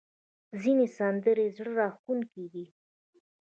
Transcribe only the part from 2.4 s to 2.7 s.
دي.